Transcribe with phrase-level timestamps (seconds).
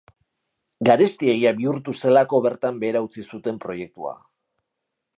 [0.89, 4.19] Garestiegia bihurtu zelako bertan behera utzi zuten proiektua.